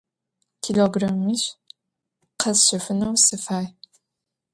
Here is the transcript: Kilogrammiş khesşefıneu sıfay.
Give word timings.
Kilogrammiş 0.61 1.43
khesşefıneu 2.39 3.13
sıfay. 3.25 3.65